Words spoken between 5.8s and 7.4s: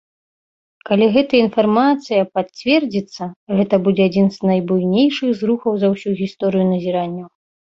за ўсю гісторыю назіранняў.